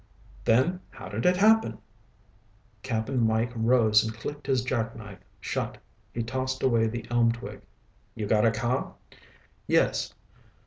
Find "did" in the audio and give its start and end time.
1.09-1.27